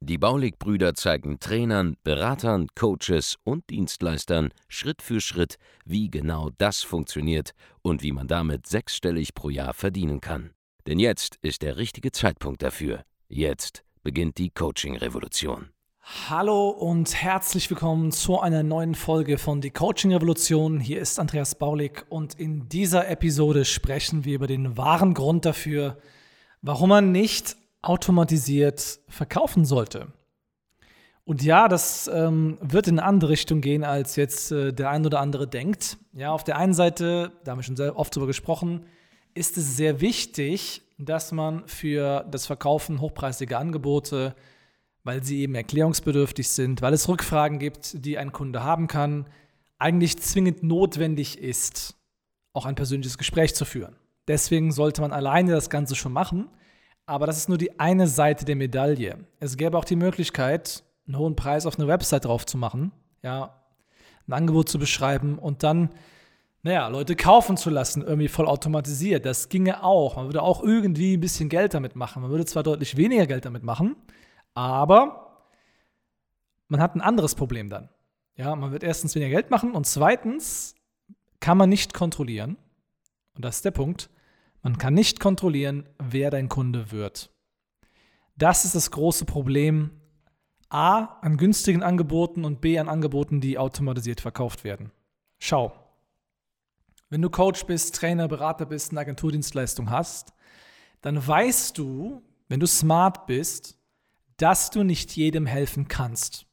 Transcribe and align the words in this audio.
Die 0.00 0.18
Baulig-Brüder 0.18 0.94
zeigen 0.94 1.40
Trainern, 1.40 1.96
Beratern, 2.04 2.68
Coaches 2.74 3.36
und 3.44 3.68
Dienstleistern 3.70 4.50
Schritt 4.68 5.02
für 5.02 5.20
Schritt, 5.20 5.56
wie 5.84 6.10
genau 6.10 6.50
das 6.58 6.82
funktioniert 6.82 7.52
und 7.82 8.02
wie 8.02 8.12
man 8.12 8.28
damit 8.28 8.66
sechsstellig 8.66 9.34
pro 9.34 9.50
Jahr 9.50 9.74
verdienen 9.74 10.20
kann. 10.20 10.50
Denn 10.86 10.98
jetzt 10.98 11.36
ist 11.42 11.62
der 11.62 11.76
richtige 11.76 12.12
Zeitpunkt 12.12 12.62
dafür. 12.62 13.02
Jetzt 13.28 13.84
beginnt 14.02 14.38
die 14.38 14.50
Coaching-Revolution. 14.50 15.70
Hallo 16.30 16.70
und 16.70 17.14
herzlich 17.14 17.68
willkommen 17.68 18.12
zu 18.12 18.40
einer 18.40 18.62
neuen 18.62 18.94
Folge 18.94 19.36
von 19.36 19.60
Die 19.60 19.70
Coaching 19.70 20.14
Revolution. 20.14 20.80
Hier 20.80 21.00
ist 21.00 21.20
Andreas 21.20 21.54
Baulig 21.54 22.06
und 22.08 22.32
in 22.40 22.70
dieser 22.70 23.10
Episode 23.10 23.66
sprechen 23.66 24.24
wir 24.24 24.36
über 24.36 24.46
den 24.46 24.78
wahren 24.78 25.12
Grund 25.12 25.44
dafür, 25.44 25.98
warum 26.62 26.88
man 26.88 27.12
nicht 27.12 27.56
automatisiert 27.82 29.00
verkaufen 29.08 29.64
sollte. 29.64 30.08
Und 31.24 31.42
ja, 31.42 31.68
das 31.68 32.10
ähm, 32.12 32.56
wird 32.62 32.88
in 32.88 32.98
eine 32.98 33.06
andere 33.06 33.30
Richtung 33.30 33.60
gehen, 33.60 33.84
als 33.84 34.16
jetzt 34.16 34.50
äh, 34.50 34.72
der 34.72 34.88
ein 34.88 35.04
oder 35.04 35.20
andere 35.20 35.46
denkt. 35.46 35.98
Ja, 36.14 36.32
auf 36.32 36.42
der 36.42 36.56
einen 36.56 36.72
Seite, 36.72 37.32
da 37.44 37.50
haben 37.52 37.58
wir 37.58 37.62
schon 37.62 37.76
sehr 37.76 37.96
oft 37.96 38.16
drüber 38.16 38.26
gesprochen, 38.26 38.86
ist 39.34 39.58
es 39.58 39.76
sehr 39.76 40.00
wichtig, 40.00 40.82
dass 40.98 41.30
man 41.32 41.68
für 41.68 42.24
das 42.30 42.46
Verkaufen 42.46 43.00
hochpreisiger 43.00 43.58
Angebote, 43.58 44.34
weil 45.04 45.22
sie 45.22 45.40
eben 45.40 45.54
erklärungsbedürftig 45.54 46.48
sind, 46.48 46.80
weil 46.80 46.94
es 46.94 47.08
Rückfragen 47.08 47.58
gibt, 47.58 48.04
die 48.04 48.18
ein 48.18 48.32
Kunde 48.32 48.64
haben 48.64 48.88
kann, 48.88 49.26
eigentlich 49.78 50.18
zwingend 50.18 50.62
notwendig 50.62 51.38
ist, 51.38 51.94
auch 52.52 52.66
ein 52.66 52.74
persönliches 52.74 53.18
Gespräch 53.18 53.54
zu 53.54 53.64
führen. 53.64 53.96
Deswegen 54.26 54.72
sollte 54.72 55.00
man 55.02 55.12
alleine 55.12 55.52
das 55.52 55.70
Ganze 55.70 55.94
schon 55.94 56.12
machen. 56.12 56.48
Aber 57.08 57.24
das 57.24 57.38
ist 57.38 57.48
nur 57.48 57.56
die 57.56 57.80
eine 57.80 58.06
Seite 58.06 58.44
der 58.44 58.54
Medaille. 58.54 59.16
Es 59.40 59.56
gäbe 59.56 59.78
auch 59.78 59.86
die 59.86 59.96
Möglichkeit, 59.96 60.84
einen 61.06 61.16
hohen 61.16 61.36
Preis 61.36 61.64
auf 61.64 61.78
eine 61.78 61.88
Website 61.88 62.26
drauf 62.26 62.44
zu 62.44 62.58
machen, 62.58 62.92
ja, 63.22 63.58
ein 64.26 64.34
Angebot 64.34 64.68
zu 64.68 64.78
beschreiben 64.78 65.38
und 65.38 65.62
dann, 65.62 65.88
naja, 66.62 66.86
Leute 66.88 67.16
kaufen 67.16 67.56
zu 67.56 67.70
lassen, 67.70 68.02
irgendwie 68.02 68.28
voll 68.28 68.46
automatisiert. 68.46 69.24
Das 69.24 69.48
ginge 69.48 69.82
auch. 69.82 70.16
Man 70.16 70.26
würde 70.26 70.42
auch 70.42 70.62
irgendwie 70.62 71.16
ein 71.16 71.20
bisschen 71.20 71.48
Geld 71.48 71.72
damit 71.72 71.96
machen. 71.96 72.20
Man 72.20 72.30
würde 72.30 72.44
zwar 72.44 72.62
deutlich 72.62 72.98
weniger 72.98 73.26
Geld 73.26 73.46
damit 73.46 73.62
machen, 73.62 73.96
aber 74.52 75.46
man 76.68 76.82
hat 76.82 76.94
ein 76.94 77.00
anderes 77.00 77.34
Problem 77.34 77.70
dann. 77.70 77.88
Ja, 78.36 78.54
man 78.54 78.70
wird 78.70 78.82
erstens 78.82 79.14
weniger 79.14 79.30
Geld 79.30 79.50
machen 79.50 79.72
und 79.72 79.86
zweitens 79.86 80.74
kann 81.40 81.56
man 81.56 81.70
nicht 81.70 81.94
kontrollieren, 81.94 82.58
und 83.34 83.46
das 83.46 83.56
ist 83.56 83.64
der 83.64 83.70
Punkt, 83.70 84.10
man 84.68 84.76
kann 84.76 84.92
nicht 84.92 85.18
kontrollieren, 85.18 85.88
wer 85.98 86.30
dein 86.30 86.50
Kunde 86.50 86.92
wird. 86.92 87.30
Das 88.36 88.66
ist 88.66 88.74
das 88.74 88.90
große 88.90 89.24
Problem 89.24 89.92
A 90.68 91.04
an 91.22 91.38
günstigen 91.38 91.82
Angeboten 91.82 92.44
und 92.44 92.60
B 92.60 92.78
an 92.78 92.86
Angeboten, 92.86 93.40
die 93.40 93.56
automatisiert 93.56 94.20
verkauft 94.20 94.64
werden. 94.64 94.92
Schau, 95.38 95.72
wenn 97.08 97.22
du 97.22 97.30
Coach 97.30 97.64
bist, 97.64 97.94
Trainer, 97.94 98.28
Berater 98.28 98.66
bist, 98.66 98.90
eine 98.90 99.00
Agenturdienstleistung 99.00 99.88
hast, 99.88 100.34
dann 101.00 101.26
weißt 101.26 101.78
du, 101.78 102.20
wenn 102.48 102.60
du 102.60 102.66
smart 102.66 103.24
bist, 103.24 103.78
dass 104.36 104.68
du 104.68 104.82
nicht 104.82 105.16
jedem 105.16 105.46
helfen 105.46 105.88
kannst. 105.88 106.44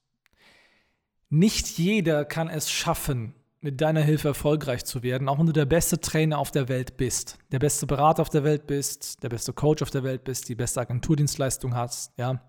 Nicht 1.28 1.78
jeder 1.78 2.24
kann 2.24 2.48
es 2.48 2.72
schaffen, 2.72 3.36
mit 3.66 3.82
deiner 3.82 4.02
Hilfe 4.02 4.28
erfolgreich 4.28 4.86
zu 4.86 5.02
werden, 5.02 5.28
auch 5.28 5.40
wenn 5.40 5.48
du 5.48 5.52
der 5.52 5.66
beste 5.66 6.00
Trainer 6.00 6.38
auf 6.38 6.52
der 6.52 6.70
Welt 6.70 6.98
bist, 6.98 7.40
der 7.52 7.58
beste 7.58 7.88
Berater 7.88 8.22
auf 8.22 8.30
der 8.30 8.44
Welt 8.44 8.68
bist, 8.68 9.24
der 9.24 9.30
beste 9.30 9.54
Coach 9.54 9.82
auf 9.82 9.90
der 9.90 10.04
Welt 10.04 10.24
bist, 10.24 10.48
die 10.50 10.54
beste 10.54 10.82
Agenturdienstleistung 10.82 11.74
hast, 11.74 12.16
ja. 12.16 12.48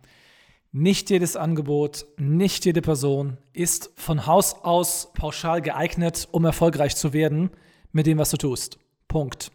Nicht 0.72 1.08
jedes 1.08 1.34
Angebot, 1.34 2.04
nicht 2.18 2.66
jede 2.66 2.82
Person 2.82 3.38
ist 3.54 3.92
von 3.96 4.26
Haus 4.26 4.62
aus 4.62 5.10
pauschal 5.14 5.62
geeignet, 5.62 6.28
um 6.32 6.44
erfolgreich 6.44 6.94
zu 6.96 7.14
werden 7.14 7.48
mit 7.92 8.06
dem, 8.06 8.18
was 8.18 8.28
du 8.28 8.36
tust. 8.36 8.78
Punkt. 9.08 9.50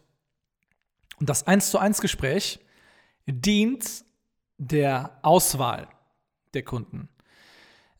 Und 1.19 1.29
das 1.29 1.45
1 1.45 1.69
zu 1.69 1.78
1 1.78 2.01
Gespräch 2.01 2.59
dient 3.28 4.03
der 4.57 5.19
Auswahl 5.22 5.89
der 6.55 6.63
Kunden. 6.63 7.07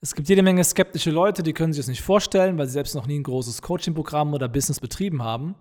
Es 0.03 0.16
gibt 0.16 0.29
jede 0.29 0.41
Menge 0.41 0.63
skeptische 0.63 1.12
Leute, 1.12 1.44
die 1.44 1.53
können 1.53 1.73
sich 1.73 1.81
das 1.81 1.88
nicht 1.88 2.01
vorstellen, 2.01 2.57
weil 2.57 2.66
sie 2.66 2.73
selbst 2.73 2.95
noch 2.95 3.06
nie 3.06 3.19
ein 3.19 3.23
großes 3.23 3.62
Coaching-Programm 3.62 4.34
oder 4.34 4.50
Business 4.50 4.79
betrieben 4.79 5.22
haben. 5.22 5.53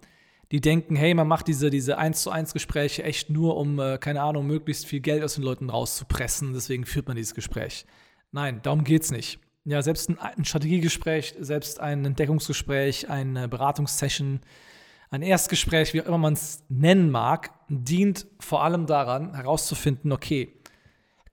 Die 0.51 0.63
denken, 0.63 0.97
hey, 0.97 1.13
man 1.13 1.29
macht 1.29 1.47
diese, 1.47 1.69
diese 1.69 1.99
1 1.99 2.23
zu 2.23 2.31
1 2.31 2.55
Gespräche 2.55 3.03
echt 3.03 3.29
nur, 3.29 3.59
um, 3.59 3.79
äh, 3.79 3.99
keine 3.99 4.23
Ahnung, 4.23 4.47
möglichst 4.47 4.87
viel 4.87 5.01
Geld 5.01 5.23
aus 5.23 5.35
den 5.35 5.45
Leuten 5.45 5.69
rauszupressen. 5.69 6.55
Deswegen 6.55 6.87
führt 6.87 7.07
man 7.07 7.19
dieses 7.19 7.35
Gespräch. 7.35 7.85
Nein, 8.33 8.61
darum 8.63 8.83
geht 8.83 9.03
es 9.03 9.11
nicht. 9.11 9.41
Ja, 9.67 9.83
selbst 9.83 10.09
ein, 10.09 10.19
ein 10.19 10.47
Strategiegespräch, 10.47 11.35
selbst 11.39 11.79
ein 11.79 12.07
Entdeckungsgespräch, 12.07 13.11
eine 13.11 13.47
Beratungssession, 13.47 14.41
ein 15.11 15.21
Erstgespräch, 15.21 15.93
wie 15.93 16.01
auch 16.01 16.07
immer 16.07 16.17
man 16.17 16.33
es 16.33 16.65
nennen 16.71 17.11
mag, 17.11 17.51
dient 17.69 18.27
vor 18.39 18.65
allem 18.65 18.87
daran, 18.87 19.35
herauszufinden, 19.35 20.13
okay, 20.13 20.60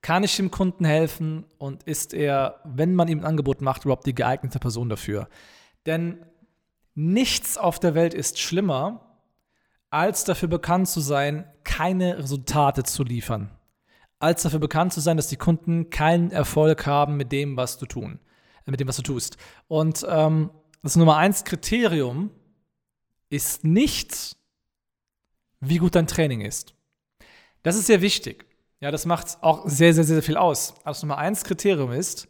kann 0.08 0.24
ich 0.24 0.38
dem 0.38 0.52
Kunden 0.52 0.86
helfen 0.86 1.44
und 1.58 1.84
ist 1.84 2.14
er, 2.14 2.62
wenn 2.64 2.96
man 2.96 3.10
ihm 3.10 3.20
ein 3.20 3.26
Angebot 3.26 3.60
macht, 3.60 3.84
überhaupt 3.84 4.06
die 4.06 4.16
geeignete 4.16 4.58
Person 4.58 4.88
dafür? 4.88 5.28
Denn 5.86 6.26
nichts 6.96 7.58
auf 7.58 7.78
der 7.78 7.94
Welt 7.94 8.14
ist 8.14 8.40
schlimmer, 8.40 9.20
als 9.90 10.24
dafür 10.24 10.48
bekannt 10.48 10.88
zu 10.88 11.02
sein, 11.02 11.44
keine 11.66 12.20
Resultate 12.20 12.84
zu 12.84 13.04
liefern. 13.04 13.52
Als 14.18 14.44
dafür 14.44 14.60
bekannt 14.60 14.94
zu 14.94 15.02
sein, 15.02 15.18
dass 15.18 15.28
die 15.28 15.36
Kunden 15.36 15.90
keinen 15.90 16.32
Erfolg 16.32 16.86
haben 16.86 17.18
mit 17.18 17.34
dem, 17.34 17.58
was 17.58 17.78
du 17.78 17.86
tun, 17.86 18.22
äh, 18.66 18.72
mit 18.72 18.80
dem, 18.80 18.88
was 18.88 18.96
du 18.96 19.02
tust. 19.02 19.36
Und 19.68 20.06
ähm, 20.08 20.52
das 20.84 20.96
Nummer 20.96 21.18
eins 21.18 21.44
Kriterium 21.44 22.32
ist 23.28 23.66
nicht, 23.66 24.38
wie 25.60 25.80
gut 25.80 25.96
dein 25.96 26.08
Training 26.08 26.40
ist. 26.40 26.76
Das 27.62 27.76
ist 27.76 27.88
sehr 27.88 28.00
wichtig. 28.00 28.47
Ja, 28.80 28.92
das 28.92 29.06
macht 29.06 29.42
auch 29.42 29.68
sehr, 29.68 29.94
sehr, 29.94 30.04
sehr 30.04 30.22
viel 30.22 30.38
aus. 30.38 30.76
Also 30.84 31.08
Nummer 31.08 31.18
eins 31.18 31.44
Kriterium 31.44 31.92
ist, 31.92 32.28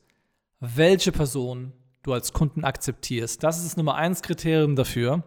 welche 0.59 1.11
Person 1.11 1.73
du 2.03 2.13
als 2.13 2.31
Kunden 2.31 2.63
akzeptierst. 2.63 3.43
Das 3.43 3.57
ist 3.57 3.65
das 3.65 3.77
Nummer 3.77 3.95
eins 3.95 4.21
Kriterium 4.21 4.75
dafür, 4.75 5.23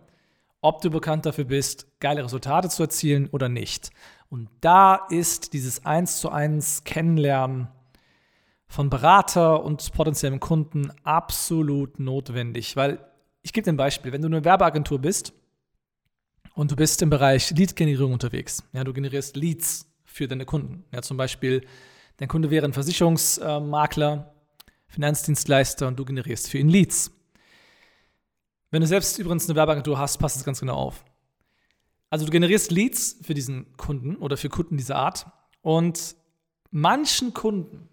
ob 0.63 0.81
du 0.81 0.91
bekannt 0.91 1.27
dafür 1.27 1.45
bist, 1.45 1.87
geile 2.01 2.25
Resultate 2.25 2.71
zu 2.71 2.83
erzielen 2.83 3.29
oder 3.33 3.49
nicht. 3.49 3.91
Und 4.31 4.49
da 4.61 4.95
ist 5.11 5.53
dieses 5.53 5.85
eins 5.85 6.21
zu 6.21 6.31
eins 6.31 6.85
Kennenlernen 6.85 7.69
von 8.67 8.89
Berater 8.89 9.63
und 9.65 9.93
potenziellen 9.93 10.41
Kunden 10.41 10.93
absolut 11.03 11.99
notwendig, 11.99 12.77
weil 12.77 13.05
ich 13.43 13.53
gebe 13.53 13.65
dir 13.65 13.73
ein 13.73 13.77
Beispiel, 13.77 14.13
wenn 14.13 14.23
du 14.23 14.29
eine 14.29 14.45
Werbeagentur 14.45 15.01
bist 15.01 15.33
und 16.55 16.71
du 16.71 16.77
bist 16.77 17.03
im 17.03 17.11
Bereich 17.11 17.51
Lead-Generierung 17.51 18.13
unterwegs, 18.13 18.63
ja, 18.73 18.85
du 18.85 18.93
generierst 18.93 19.37
Leads 19.37 19.90
für 20.13 20.29
deine 20.29 20.45
Kunden. 20.45 20.85
Ja, 20.93 21.03
zum 21.03 21.17
Beispiel, 21.17 21.67
dein 22.17 22.29
Kunde 22.29 22.51
wäre 22.51 22.67
ein 22.67 22.73
Versicherungsmakler, 22.73 24.35
Finanzdienstleister 24.89 25.87
und 25.87 25.99
du 25.99 26.05
generierst 26.05 26.51
für 26.51 26.59
ihn 26.59 26.69
Leads. 26.69 27.13
Wenn 28.71 28.81
du 28.81 28.87
selbst 28.87 29.19
übrigens 29.19 29.49
eine 29.49 29.57
Werbeagentur 29.57 29.99
hast, 29.99 30.19
passt 30.19 30.37
das 30.37 30.45
ganz 30.45 30.61
genau 30.61 30.77
auf. 30.77 31.05
Also 32.09 32.25
du 32.25 32.33
generierst 32.33 32.73
Leads 32.73 33.19
für 33.23 33.35
diesen 33.35 33.77
Kunden 33.77 34.17
oder 34.17 34.37
für 34.37 34.49
Kunden 34.49 34.77
dieser 34.77 34.97
Art 34.97 35.27
und 35.63 36.17
manchen 36.71 37.33
Kunden, 37.33 37.89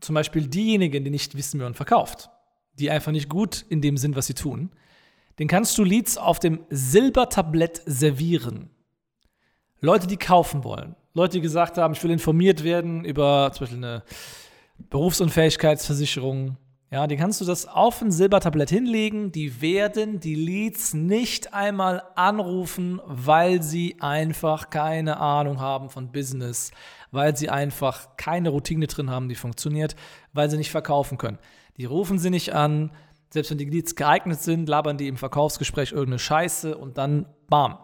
zum 0.00 0.14
Beispiel 0.14 0.48
diejenigen, 0.48 1.04
die 1.04 1.10
nicht 1.10 1.36
wissen, 1.36 1.60
wie 1.60 1.64
man 1.64 1.74
verkauft, 1.74 2.28
die 2.74 2.90
einfach 2.90 3.12
nicht 3.12 3.28
gut 3.28 3.64
in 3.68 3.80
dem 3.80 3.96
sind, 3.96 4.16
was 4.16 4.26
sie 4.26 4.34
tun, 4.34 4.70
den 5.38 5.48
kannst 5.48 5.78
du 5.78 5.84
Leads 5.84 6.18
auf 6.18 6.40
dem 6.40 6.64
Silbertablett 6.70 7.82
servieren. 7.86 8.70
Leute, 9.80 10.06
die 10.06 10.16
kaufen 10.16 10.64
wollen. 10.64 10.96
Leute, 11.16 11.38
die 11.38 11.40
gesagt 11.40 11.78
haben, 11.78 11.94
ich 11.94 12.04
will 12.04 12.10
informiert 12.10 12.62
werden 12.62 13.02
über 13.02 13.50
zum 13.54 13.60
Beispiel 13.64 13.82
eine 13.82 14.02
Berufsunfähigkeitsversicherung. 14.90 16.58
Ja, 16.90 17.06
die 17.06 17.16
kannst 17.16 17.40
du 17.40 17.46
das 17.46 17.66
auf 17.66 18.02
ein 18.02 18.12
Silbertablett 18.12 18.68
hinlegen. 18.68 19.32
Die 19.32 19.62
werden 19.62 20.20
die 20.20 20.34
Leads 20.34 20.92
nicht 20.92 21.54
einmal 21.54 22.02
anrufen, 22.16 23.00
weil 23.06 23.62
sie 23.62 23.96
einfach 23.98 24.68
keine 24.68 25.16
Ahnung 25.16 25.58
haben 25.58 25.88
von 25.88 26.12
Business, 26.12 26.70
weil 27.12 27.34
sie 27.34 27.48
einfach 27.48 28.18
keine 28.18 28.50
Routine 28.50 28.86
drin 28.86 29.08
haben, 29.08 29.30
die 29.30 29.36
funktioniert, 29.36 29.96
weil 30.34 30.50
sie 30.50 30.58
nicht 30.58 30.70
verkaufen 30.70 31.16
können. 31.16 31.38
Die 31.78 31.86
rufen 31.86 32.18
sie 32.18 32.28
nicht 32.28 32.52
an, 32.52 32.92
selbst 33.30 33.50
wenn 33.50 33.56
die 33.58 33.64
Leads 33.64 33.94
geeignet 33.94 34.42
sind, 34.42 34.68
labern 34.68 34.98
die 34.98 35.08
im 35.08 35.16
Verkaufsgespräch 35.16 35.92
irgendeine 35.92 36.18
Scheiße 36.18 36.76
und 36.76 36.98
dann 36.98 37.24
bam, 37.48 37.78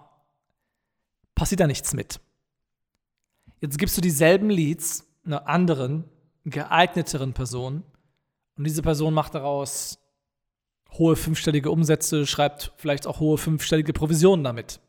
passiert 1.34 1.60
da 1.60 1.66
nichts 1.66 1.94
mit. 1.94 2.20
Jetzt 3.62 3.78
gibst 3.78 3.96
du 3.96 4.00
dieselben 4.00 4.50
Leads 4.50 5.06
einer 5.24 5.46
anderen, 5.46 6.04
geeigneteren 6.44 7.32
Person 7.32 7.84
und 8.56 8.64
diese 8.64 8.82
Person 8.82 9.14
macht 9.14 9.36
daraus 9.36 10.00
hohe 10.90 11.14
fünfstellige 11.14 11.70
Umsätze, 11.70 12.26
schreibt 12.26 12.72
vielleicht 12.76 13.06
auch 13.06 13.20
hohe 13.20 13.38
fünfstellige 13.38 13.92
Provisionen 13.92 14.42
damit. 14.42 14.80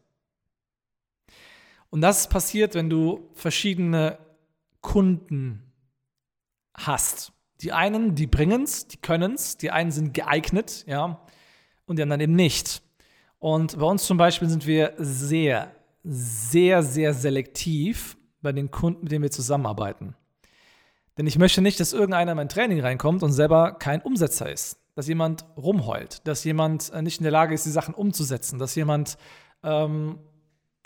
Und 1.91 2.01
das 2.01 2.27
passiert, 2.27 2.73
wenn 2.73 2.89
du 2.89 3.29
verschiedene 3.35 4.17
Kunden 4.81 5.71
hast. 6.73 7.31
Die 7.61 7.73
einen, 7.73 8.15
die 8.15 8.25
bringen 8.25 8.63
es, 8.63 8.87
die 8.87 8.97
können 8.97 9.35
es, 9.35 9.55
die 9.55 9.69
einen 9.69 9.91
sind 9.91 10.15
geeignet, 10.15 10.83
ja, 10.87 11.23
und 11.85 11.99
die 11.99 12.01
anderen 12.01 12.21
eben 12.21 12.35
nicht. 12.35 12.81
Und 13.37 13.77
bei 13.77 13.85
uns 13.85 14.03
zum 14.07 14.17
Beispiel 14.17 14.49
sind 14.49 14.65
wir 14.65 14.95
sehr, 14.97 15.75
sehr, 16.03 16.81
sehr 16.81 17.13
selektiv 17.13 18.17
bei 18.43 18.51
den 18.51 18.69
Kunden, 18.71 19.03
mit 19.03 19.11
denen 19.11 19.23
wir 19.23 19.31
zusammenarbeiten. 19.31 20.15
Denn 21.17 21.27
ich 21.27 21.37
möchte 21.37 21.61
nicht, 21.61 21.79
dass 21.79 21.93
irgendeiner 21.93 22.31
in 22.31 22.37
mein 22.37 22.49
Training 22.49 22.81
reinkommt 22.81 23.23
und 23.23 23.31
selber 23.31 23.73
kein 23.73 24.01
Umsetzer 24.01 24.51
ist. 24.51 24.79
Dass 24.95 25.07
jemand 25.07 25.45
rumheult, 25.57 26.27
dass 26.27 26.43
jemand 26.43 26.91
äh, 26.93 27.01
nicht 27.01 27.19
in 27.19 27.23
der 27.23 27.31
Lage 27.31 27.55
ist, 27.55 27.65
die 27.65 27.71
Sachen 27.71 27.95
umzusetzen, 27.95 28.59
dass 28.59 28.75
jemand 28.75 29.17
ähm, 29.63 30.19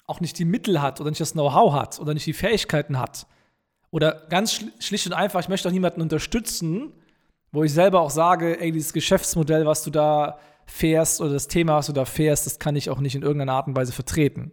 auch 0.05 0.21
nicht 0.21 0.39
die 0.39 0.45
Mittel 0.45 0.81
hat 0.81 1.01
oder 1.01 1.09
nicht 1.09 1.19
das 1.19 1.33
Know-how 1.33 1.73
hat 1.73 1.99
oder 1.99 2.13
nicht 2.13 2.25
die 2.25 2.33
Fähigkeiten 2.33 2.99
hat. 2.99 3.27
Oder 3.91 4.25
ganz 4.29 4.63
schlicht 4.79 5.07
und 5.07 5.13
einfach, 5.13 5.41
ich 5.41 5.49
möchte 5.49 5.67
auch 5.67 5.73
niemanden 5.73 6.01
unterstützen, 6.01 6.93
wo 7.51 7.63
ich 7.63 7.73
selber 7.73 8.01
auch 8.01 8.09
sage, 8.09 8.59
ey, 8.59 8.71
dieses 8.71 8.93
Geschäftsmodell, 8.93 9.65
was 9.65 9.83
du 9.83 9.89
da 9.89 10.39
fährst 10.65 11.21
oder 11.21 11.33
das 11.33 11.47
Thema, 11.47 11.77
was 11.77 11.87
du 11.87 11.93
da 11.93 12.05
fährst, 12.05 12.45
das 12.45 12.59
kann 12.59 12.75
ich 12.75 12.89
auch 12.89 12.99
nicht 12.99 13.15
in 13.15 13.21
irgendeiner 13.21 13.53
Art 13.53 13.67
und 13.67 13.75
Weise 13.75 13.93
vertreten. 13.93 14.51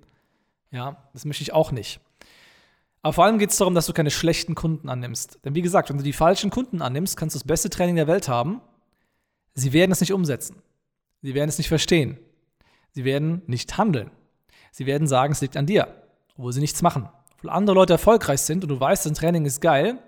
Ja, 0.70 1.08
das 1.12 1.24
möchte 1.24 1.42
ich 1.42 1.52
auch 1.52 1.72
nicht. 1.72 2.00
Aber 3.04 3.12
vor 3.12 3.24
allem 3.26 3.38
geht 3.38 3.50
es 3.50 3.58
darum, 3.58 3.74
dass 3.74 3.84
du 3.84 3.92
keine 3.92 4.10
schlechten 4.10 4.54
Kunden 4.54 4.88
annimmst. 4.88 5.38
Denn 5.44 5.54
wie 5.54 5.60
gesagt, 5.60 5.90
wenn 5.90 5.98
du 5.98 6.02
die 6.02 6.14
falschen 6.14 6.48
Kunden 6.48 6.80
annimmst, 6.80 7.18
kannst 7.18 7.34
du 7.34 7.38
das 7.38 7.46
beste 7.46 7.68
Training 7.68 7.96
der 7.96 8.06
Welt 8.06 8.28
haben. 8.28 8.62
Sie 9.52 9.74
werden 9.74 9.92
es 9.92 10.00
nicht 10.00 10.14
umsetzen. 10.14 10.62
Sie 11.20 11.34
werden 11.34 11.50
es 11.50 11.58
nicht 11.58 11.68
verstehen. 11.68 12.18
Sie 12.92 13.04
werden 13.04 13.42
nicht 13.46 13.76
handeln. 13.76 14.10
Sie 14.72 14.86
werden 14.86 15.06
sagen, 15.06 15.32
es 15.34 15.42
liegt 15.42 15.58
an 15.58 15.66
dir, 15.66 16.02
obwohl 16.38 16.54
sie 16.54 16.62
nichts 16.62 16.80
machen. 16.80 17.10
Obwohl 17.34 17.50
andere 17.50 17.74
Leute 17.74 17.92
erfolgreich 17.92 18.40
sind 18.40 18.64
und 18.64 18.70
du 18.70 18.80
weißt, 18.80 19.04
dein 19.04 19.12
Training 19.12 19.44
ist 19.44 19.60
geil, 19.60 19.98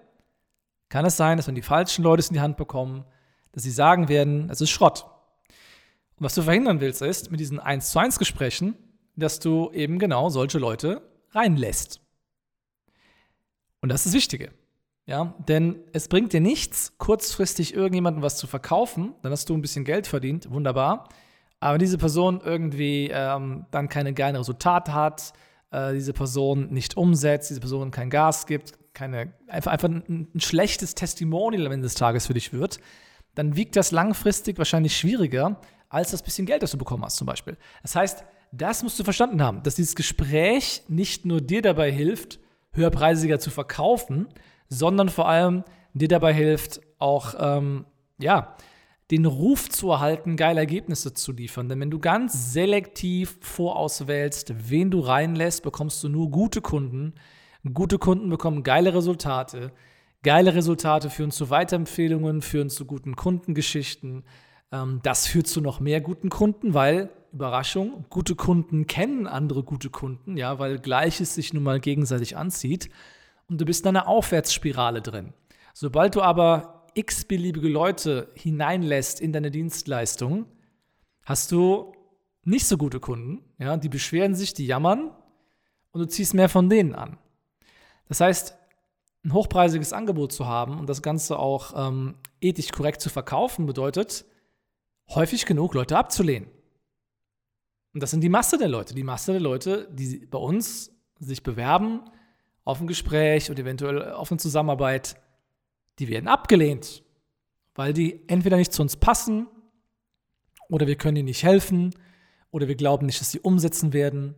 kann 0.89 1.05
es 1.05 1.19
sein, 1.19 1.37
dass 1.37 1.49
wenn 1.49 1.55
die 1.55 1.61
falschen 1.61 2.03
Leute 2.03 2.21
es 2.21 2.29
in 2.29 2.35
die 2.35 2.41
Hand 2.41 2.57
bekommen, 2.57 3.05
dass 3.53 3.65
sie 3.65 3.73
sagen 3.73 4.09
werden, 4.09 4.49
es 4.49 4.63
ist 4.63 4.71
Schrott. 4.71 5.05
Und 6.17 6.25
was 6.25 6.35
du 6.35 6.41
verhindern 6.41 6.81
willst, 6.81 7.03
ist 7.03 7.31
mit 7.31 7.41
diesen 7.41 7.61
1 7.61 7.91
zu 7.91 7.99
1 7.99 8.19
Gesprächen, 8.19 8.75
dass 9.17 9.39
du 9.39 9.71
eben 9.73 9.99
genau 9.99 10.31
solche 10.31 10.59
Leute 10.59 11.03
reinlässt. 11.33 12.01
Und 13.87 13.91
das 13.91 14.01
ist 14.01 14.07
das 14.07 14.15
Wichtige. 14.15 14.51
Ja, 15.07 15.37
denn 15.47 15.77
es 15.93 16.09
bringt 16.09 16.33
dir 16.33 16.41
nichts, 16.41 16.99
kurzfristig 16.99 17.73
irgendjemandem 17.73 18.21
was 18.21 18.37
zu 18.37 18.49
verkaufen, 18.49 19.15
dann 19.23 19.31
hast 19.31 19.49
du 19.49 19.55
ein 19.55 19.63
bisschen 19.63 19.85
Geld 19.85 20.09
verdient, 20.09 20.51
wunderbar. 20.51 21.09
Aber 21.61 21.75
wenn 21.75 21.79
diese 21.79 21.97
Person 21.97 22.41
irgendwie 22.45 23.09
ähm, 23.13 23.67
dann 23.71 23.89
keine 23.89 24.13
geilen 24.13 24.35
Resultate 24.35 24.93
hat, 24.93 25.35
äh, 25.71 25.95
diese 25.95 26.13
Person 26.13 26.73
nicht 26.73 26.97
umsetzt, 26.97 27.49
diese 27.51 27.61
Person 27.61 27.93
kein 27.93 28.11
Gas 28.11 28.47
gibt, 28.47 28.73
keine, 28.93 29.33
einfach, 29.47 29.71
einfach 29.71 29.89
ein, 29.89 30.27
ein 30.35 30.41
schlechtes 30.41 30.97
Testimonial 30.97 31.65
am 31.67 31.71
Ende 31.71 31.85
des 31.85 31.95
Tages 31.95 32.27
für 32.27 32.35
dich 32.35 32.53
wird, 32.53 32.81
dann 33.37 33.55
wiegt 33.55 33.77
das 33.77 33.93
langfristig 33.93 34.59
wahrscheinlich 34.59 34.97
schwieriger 34.97 35.61
als 35.91 36.11
das 36.11 36.25
bisschen 36.25 36.47
Geld, 36.47 36.65
das 36.65 36.73
du 36.73 36.79
bekommen 36.79 37.05
hast 37.05 37.19
zum 37.19 37.29
Beispiel. 37.29 37.57
Das 37.83 37.95
heißt, 37.95 38.25
das 38.51 38.83
musst 38.83 38.99
du 38.99 39.05
verstanden 39.05 39.41
haben, 39.41 39.63
dass 39.63 39.77
dieses 39.77 39.95
Gespräch 39.95 40.83
nicht 40.89 41.25
nur 41.25 41.41
dir 41.41 41.63
dabei 41.63 41.93
hilft, 41.93 42.41
höherpreisiger 42.77 43.39
zu 43.39 43.51
verkaufen, 43.51 44.29
sondern 44.69 45.09
vor 45.09 45.29
allem 45.29 45.65
dir 45.95 46.09
dabei 46.09 46.33
hilft, 46.33 46.81
auch 46.99 47.35
ähm, 47.39 47.85
ja, 48.19 48.57
den 49.11 49.25
Ruf 49.25 49.69
zu 49.69 49.91
erhalten, 49.91 50.37
geile 50.37 50.61
Ergebnisse 50.61 51.15
zu 51.15 51.33
liefern. 51.33 51.69
Denn 51.69 51.81
wenn 51.81 51.91
du 51.91 51.99
ganz 51.99 52.53
selektiv 52.53 53.39
vorauswählst, 53.41 54.55
wen 54.71 54.91
du 54.91 55.01
reinlässt, 55.01 55.63
bekommst 55.63 56.03
du 56.03 56.09
nur 56.09 56.31
gute 56.31 56.61
Kunden. 56.61 57.15
Gute 57.73 57.99
Kunden 57.99 58.29
bekommen 58.31 58.63
geile 58.63 58.95
Resultate. 58.95 59.73
Geile 60.23 60.55
Resultate 60.55 61.09
führen 61.09 61.31
zu 61.31 61.51
Weiterempfehlungen, 61.51 62.43
führen 62.43 62.69
zu 62.69 62.85
guten 62.85 63.15
Kundengeschichten. 63.15 64.25
Ähm, 64.73 65.01
das 65.03 65.27
führt 65.27 65.47
zu 65.47 65.61
noch 65.61 65.79
mehr 65.79 66.01
guten 66.01 66.29
Kunden, 66.29 66.75
weil, 66.75 67.11
Überraschung, 67.37 68.07
gute 68.09 68.35
Kunden 68.35 68.87
kennen 68.87 69.27
andere 69.27 69.63
gute 69.63 69.91
Kunden, 69.91 70.39
ja, 70.39 70.59
weil 70.59 70.79
Gleiches 70.79 71.35
sich 71.35 71.53
nun 71.53 71.63
mal 71.63 71.81
gegenseitig 71.81 72.37
anzieht. 72.37 72.89
Und 73.49 73.61
du 73.61 73.67
bist 73.67 73.85
in 73.85 73.91
einer 73.91 74.09
Aufwärtsspirale 74.09 75.03
drin. 75.03 75.35
Sobald 75.75 76.15
du 76.15 76.23
aber 76.23 76.87
x-beliebige 76.95 77.69
Leute 77.69 78.33
hineinlässt 78.35 79.21
in 79.21 79.35
deine 79.35 79.51
Dienstleistung, 79.51 80.47
hast 81.25 81.53
du 81.53 81.93
nicht 82.43 82.67
so 82.67 82.79
gute 82.79 83.01
Kunden, 83.01 83.45
ja, 83.59 83.77
die 83.77 83.91
beschweren 83.91 84.35
sich, 84.35 84.55
die 84.55 84.67
jammern 84.67 85.11
und 85.93 86.01
du 86.01 86.09
ziehst 86.09 86.33
mehr 86.33 86.49
von 86.49 86.71
denen 86.71 86.95
an. 86.95 87.19
Das 88.09 88.21
heißt, 88.21 88.57
ein 89.25 89.35
hochpreisiges 89.35 89.93
Angebot 89.93 90.33
zu 90.33 90.47
haben 90.47 90.79
und 90.79 90.89
das 90.89 91.03
Ganze 91.03 91.39
auch 91.39 91.75
ähm, 91.77 92.15
ethisch 92.41 92.71
korrekt 92.73 93.03
zu 93.03 93.11
verkaufen, 93.11 93.67
bedeutet, 93.67 94.25
häufig 95.11 95.45
genug 95.45 95.75
Leute 95.75 95.99
abzulehnen. 95.99 96.49
Und 97.97 98.03
das 98.03 98.11
sind 98.11 98.21
die 98.21 98.29
Masse 98.29 98.59
der 98.59 98.69
Leute. 98.69 98.95
Die 98.95 99.03
Masse 99.03 99.33
der 99.33 99.41
Leute, 99.41 99.89
die 99.91 100.27
bei 100.27 100.37
uns 100.37 100.93
sich 101.19 101.43
bewerben 101.43 102.03
auf 102.63 102.79
ein 102.79 102.87
Gespräch 102.87 103.49
und 103.49 103.59
eventuell 103.59 104.13
auf 104.13 104.31
eine 104.31 104.37
Zusammenarbeit, 104.37 105.17
die 105.99 106.09
werden 106.09 106.29
abgelehnt, 106.29 107.03
weil 107.75 107.95
die 107.95 108.21
entweder 108.29 108.59
nicht 108.59 108.75
zu 108.75 108.83
uns 108.83 108.99
passen 108.99 109.47
oder 110.69 110.87
wir 110.87 110.97
können 110.97 111.17
ihnen 111.17 111.25
nicht 111.25 111.43
helfen 111.43 111.95
oder 112.51 112.69
wir 112.69 112.75
glauben 112.75 113.07
nicht, 113.07 113.19
dass 113.19 113.31
sie 113.31 113.41
umsetzen 113.41 113.95
werden. 113.95 114.35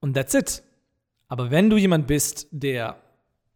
Und 0.00 0.14
that's 0.14 0.32
it. 0.32 0.62
Aber 1.28 1.50
wenn 1.50 1.68
du 1.68 1.76
jemand 1.76 2.06
bist, 2.06 2.48
der 2.50 2.96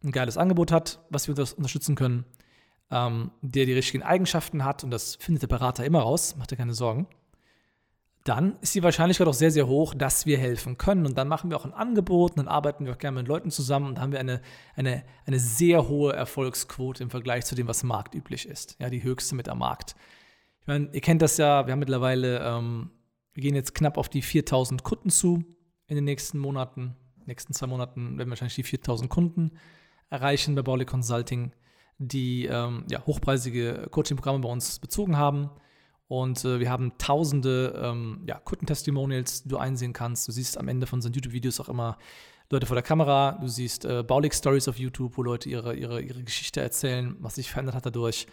ein 0.03 0.11
geiles 0.11 0.37
Angebot 0.37 0.71
hat, 0.71 0.99
was 1.09 1.27
wir 1.27 1.35
unterstützen 1.35 1.95
können, 1.95 2.25
ähm, 2.91 3.31
der 3.41 3.65
die 3.65 3.73
richtigen 3.73 4.03
Eigenschaften 4.03 4.63
hat, 4.63 4.83
und 4.83 4.91
das 4.91 5.15
findet 5.15 5.41
der 5.41 5.47
Berater 5.47 5.83
immer 5.83 6.01
raus, 6.01 6.35
macht 6.37 6.51
dir 6.51 6.57
keine 6.57 6.75
Sorgen, 6.75 7.07
dann 8.23 8.57
ist 8.61 8.75
die 8.75 8.83
Wahrscheinlichkeit 8.83 9.27
auch 9.27 9.33
sehr, 9.33 9.49
sehr 9.49 9.67
hoch, 9.67 9.95
dass 9.95 10.27
wir 10.27 10.37
helfen 10.37 10.77
können. 10.77 11.05
Und 11.07 11.17
dann 11.17 11.27
machen 11.27 11.49
wir 11.49 11.57
auch 11.57 11.65
ein 11.65 11.73
Angebot 11.73 12.31
und 12.31 12.37
dann 12.37 12.47
arbeiten 12.47 12.85
wir 12.85 12.93
auch 12.93 12.97
gerne 12.99 13.19
mit 13.19 13.27
Leuten 13.27 13.49
zusammen 13.49 13.87
und 13.87 13.99
haben 13.99 14.11
wir 14.11 14.19
eine, 14.19 14.41
eine, 14.75 15.03
eine 15.25 15.39
sehr 15.39 15.87
hohe 15.87 16.13
Erfolgsquote 16.13 17.01
im 17.01 17.09
Vergleich 17.09 17.45
zu 17.45 17.55
dem, 17.55 17.67
was 17.67 17.83
marktüblich 17.83 18.47
ist. 18.47 18.75
Ja, 18.79 18.89
die 18.89 19.01
höchste 19.01 19.35
mit 19.35 19.49
am 19.49 19.59
Markt. 19.59 19.95
Ich 20.61 20.67
meine, 20.67 20.89
ihr 20.93 21.01
kennt 21.01 21.23
das 21.23 21.37
ja, 21.37 21.65
wir 21.65 21.71
haben 21.71 21.79
mittlerweile, 21.79 22.39
ähm, 22.45 22.91
wir 23.33 23.41
gehen 23.41 23.55
jetzt 23.55 23.73
knapp 23.73 23.97
auf 23.97 24.07
die 24.07 24.21
4000 24.21 24.83
Kunden 24.83 25.09
zu 25.09 25.43
in 25.87 25.95
den 25.95 26.05
nächsten 26.05 26.37
Monaten. 26.37 26.95
In 27.15 27.21
den 27.21 27.27
nächsten 27.27 27.53
zwei 27.53 27.65
Monaten 27.65 28.19
werden 28.19 28.27
wir 28.27 28.31
wahrscheinlich 28.31 28.55
die 28.55 28.63
4000 28.63 29.09
Kunden 29.09 29.51
erreichen 30.11 30.53
bei 30.53 30.61
Baulig 30.61 30.87
Consulting, 30.87 31.53
die 31.97 32.45
ähm, 32.45 32.85
ja, 32.87 33.03
hochpreisige 33.03 33.87
Coaching-Programme 33.89 34.39
bei 34.39 34.49
uns 34.49 34.77
bezogen 34.77 35.17
haben 35.17 35.49
und 36.11 36.43
äh, 36.43 36.59
wir 36.59 36.69
haben 36.69 36.91
tausende 36.97 37.73
ähm, 37.81 38.23
ja, 38.27 38.37
Kundentestimonials, 38.37 39.43
die 39.43 39.47
du 39.47 39.55
einsehen 39.55 39.93
kannst. 39.93 40.27
Du 40.27 40.33
siehst 40.33 40.57
am 40.57 40.67
Ende 40.67 40.85
von 40.85 40.97
unseren 40.97 41.13
YouTube-Videos 41.13 41.61
auch 41.61 41.69
immer 41.69 41.97
Leute 42.49 42.65
vor 42.65 42.75
der 42.75 42.83
Kamera. 42.83 43.37
Du 43.39 43.47
siehst 43.47 43.85
äh, 43.85 44.03
Baulig-Stories 44.03 44.67
auf 44.67 44.77
YouTube, 44.77 45.15
wo 45.15 45.23
Leute 45.23 45.47
ihre, 45.47 45.73
ihre, 45.73 46.01
ihre 46.01 46.21
Geschichte 46.21 46.59
erzählen, 46.59 47.15
was 47.21 47.35
sich 47.35 47.49
verändert 47.49 47.75
hat 47.75 47.85
dadurch. 47.85 48.27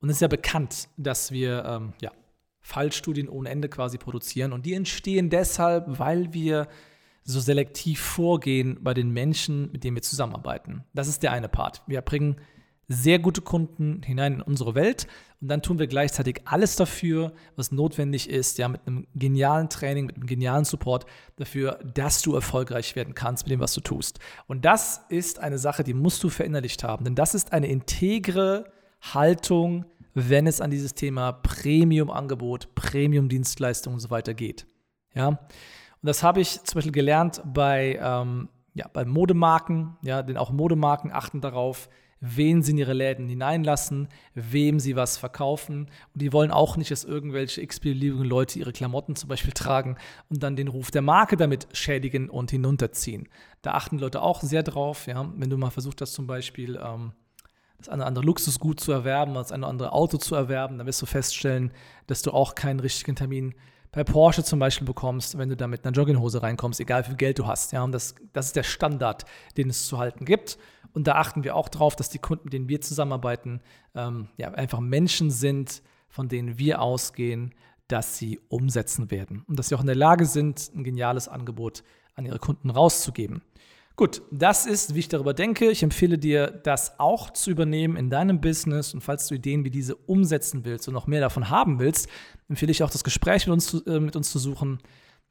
Und 0.00 0.10
es 0.10 0.18
ist 0.18 0.20
ja 0.20 0.28
bekannt, 0.28 0.88
dass 0.96 1.32
wir 1.32 1.64
ähm, 1.64 1.92
ja, 2.00 2.12
Fallstudien 2.60 3.28
ohne 3.28 3.48
Ende 3.48 3.68
quasi 3.68 3.98
produzieren. 3.98 4.52
Und 4.52 4.64
die 4.64 4.74
entstehen 4.74 5.28
deshalb, 5.28 5.86
weil 5.98 6.32
wir 6.34 6.68
so 7.24 7.40
selektiv 7.40 8.00
vorgehen 8.00 8.78
bei 8.80 8.94
den 8.94 9.10
Menschen, 9.10 9.72
mit 9.72 9.82
denen 9.82 9.96
wir 9.96 10.02
zusammenarbeiten. 10.02 10.84
Das 10.94 11.08
ist 11.08 11.24
der 11.24 11.32
eine 11.32 11.48
Part. 11.48 11.82
Wir 11.88 12.00
bringen 12.00 12.36
sehr 12.88 13.18
gute 13.18 13.40
Kunden 13.40 14.02
hinein 14.02 14.34
in 14.34 14.42
unsere 14.42 14.74
Welt 14.74 15.06
und 15.44 15.48
dann 15.48 15.60
tun 15.60 15.78
wir 15.78 15.86
gleichzeitig 15.86 16.40
alles 16.46 16.76
dafür, 16.76 17.32
was 17.56 17.70
notwendig 17.70 18.30
ist, 18.30 18.56
ja, 18.56 18.66
mit 18.66 18.80
einem 18.86 19.06
genialen 19.14 19.68
Training, 19.68 20.06
mit 20.06 20.16
einem 20.16 20.26
genialen 20.26 20.64
Support 20.64 21.04
dafür, 21.36 21.78
dass 21.94 22.22
du 22.22 22.34
erfolgreich 22.34 22.96
werden 22.96 23.14
kannst 23.14 23.44
mit 23.44 23.52
dem, 23.52 23.60
was 23.60 23.74
du 23.74 23.82
tust. 23.82 24.20
Und 24.46 24.64
das 24.64 25.02
ist 25.10 25.38
eine 25.38 25.58
Sache, 25.58 25.84
die 25.84 25.92
musst 25.92 26.24
du 26.24 26.30
verinnerlicht 26.30 26.82
haben, 26.82 27.04
denn 27.04 27.14
das 27.14 27.34
ist 27.34 27.52
eine 27.52 27.66
integre 27.66 28.72
Haltung, 29.02 29.84
wenn 30.14 30.46
es 30.46 30.60
an 30.60 30.70
dieses 30.70 30.94
Thema 30.94 31.32
Premium-Angebot, 31.32 32.74
Premium-Dienstleistung 32.74 33.94
und 33.94 34.00
so 34.00 34.10
weiter 34.10 34.32
geht. 34.32 34.66
Ja, 35.14 35.28
und 35.28 35.38
das 36.00 36.22
habe 36.22 36.40
ich 36.40 36.62
zum 36.62 36.76
Beispiel 36.76 36.92
gelernt 36.92 37.42
bei, 37.44 37.98
ähm, 38.00 38.48
ja, 38.74 38.88
bei 38.92 39.04
Modemarken, 39.04 39.96
ja, 40.02 40.22
denn 40.22 40.36
auch 40.36 40.50
Modemarken 40.50 41.12
achten 41.12 41.40
darauf, 41.40 41.88
wen 42.24 42.62
sie 42.62 42.72
in 42.72 42.78
ihre 42.78 42.94
Läden 42.94 43.28
hineinlassen, 43.28 44.08
wem 44.34 44.80
sie 44.80 44.96
was 44.96 45.18
verkaufen. 45.18 45.90
Und 46.12 46.22
die 46.22 46.32
wollen 46.32 46.50
auch 46.50 46.76
nicht, 46.76 46.90
dass 46.90 47.04
irgendwelche 47.04 47.60
x-beliebigen 47.60 48.24
Leute 48.24 48.58
ihre 48.58 48.72
Klamotten 48.72 49.14
zum 49.14 49.28
Beispiel 49.28 49.52
tragen 49.52 49.96
und 50.30 50.42
dann 50.42 50.56
den 50.56 50.68
Ruf 50.68 50.90
der 50.90 51.02
Marke 51.02 51.36
damit 51.36 51.68
schädigen 51.72 52.30
und 52.30 52.50
hinunterziehen. 52.50 53.28
Da 53.60 53.72
achten 53.72 53.98
Leute 53.98 54.22
auch 54.22 54.40
sehr 54.40 54.62
drauf. 54.62 55.06
Ja? 55.06 55.30
Wenn 55.36 55.50
du 55.50 55.58
mal 55.58 55.70
versucht 55.70 56.00
hast, 56.00 56.14
zum 56.14 56.26
Beispiel 56.26 56.80
ähm, 56.82 57.12
das 57.76 57.90
eine 57.90 58.02
oder 58.02 58.06
andere 58.06 58.24
Luxusgut 58.24 58.80
zu 58.80 58.92
erwerben, 58.92 59.34
das 59.34 59.52
eine 59.52 59.64
oder 59.64 59.70
andere 59.70 59.92
Auto 59.92 60.16
zu 60.16 60.34
erwerben, 60.34 60.78
dann 60.78 60.86
wirst 60.86 61.02
du 61.02 61.06
feststellen, 61.06 61.72
dass 62.06 62.22
du 62.22 62.30
auch 62.30 62.54
keinen 62.54 62.80
richtigen 62.80 63.16
Termin 63.16 63.54
bei 63.92 64.02
Porsche 64.02 64.42
zum 64.42 64.58
Beispiel 64.58 64.86
bekommst, 64.86 65.38
wenn 65.38 65.50
du 65.50 65.56
da 65.56 65.68
mit 65.68 65.84
einer 65.84 65.94
Jogginghose 65.94 66.42
reinkommst, 66.42 66.80
egal 66.80 67.02
wie 67.04 67.08
viel 67.08 67.16
Geld 67.16 67.38
du 67.38 67.46
hast. 67.46 67.72
Ja, 67.72 67.84
und 67.84 67.92
das, 67.92 68.14
das 68.32 68.46
ist 68.46 68.56
der 68.56 68.64
Standard, 68.64 69.24
den 69.56 69.70
es 69.70 69.86
zu 69.86 69.98
halten 69.98 70.24
gibt. 70.24 70.58
Und 70.94 71.06
da 71.06 71.16
achten 71.16 71.44
wir 71.44 71.56
auch 71.56 71.68
drauf, 71.68 71.96
dass 71.96 72.08
die 72.08 72.18
Kunden, 72.18 72.44
mit 72.44 72.52
denen 72.54 72.68
wir 72.68 72.80
zusammenarbeiten, 72.80 73.60
ähm, 73.94 74.28
ja, 74.38 74.52
einfach 74.52 74.80
Menschen 74.80 75.30
sind, 75.30 75.82
von 76.08 76.28
denen 76.28 76.56
wir 76.58 76.80
ausgehen, 76.80 77.52
dass 77.88 78.16
sie 78.16 78.40
umsetzen 78.48 79.10
werden 79.10 79.44
und 79.46 79.58
dass 79.58 79.68
sie 79.68 79.74
auch 79.74 79.80
in 79.80 79.86
der 79.86 79.96
Lage 79.96 80.24
sind, 80.24 80.70
ein 80.74 80.84
geniales 80.84 81.28
Angebot 81.28 81.82
an 82.14 82.24
ihre 82.24 82.38
Kunden 82.38 82.70
rauszugeben. 82.70 83.42
Gut, 83.96 84.22
das 84.32 84.66
ist, 84.66 84.94
wie 84.94 85.00
ich 85.00 85.08
darüber 85.08 85.34
denke. 85.34 85.70
Ich 85.70 85.84
empfehle 85.84 86.18
dir, 86.18 86.48
das 86.48 86.98
auch 86.98 87.30
zu 87.30 87.50
übernehmen 87.50 87.96
in 87.96 88.10
deinem 88.10 88.40
Business. 88.40 88.92
Und 88.92 89.02
falls 89.02 89.28
du 89.28 89.36
Ideen 89.36 89.64
wie 89.64 89.70
diese 89.70 89.94
umsetzen 89.94 90.64
willst 90.64 90.88
und 90.88 90.94
noch 90.94 91.06
mehr 91.06 91.20
davon 91.20 91.48
haben 91.48 91.78
willst, 91.78 92.08
empfehle 92.48 92.72
ich 92.72 92.82
auch 92.82 92.90
das 92.90 93.04
Gespräch 93.04 93.46
mit 93.46 93.52
uns 93.52 93.66
zu, 93.66 93.84
äh, 93.86 94.00
mit 94.00 94.16
uns 94.16 94.32
zu 94.32 94.40
suchen. 94.40 94.80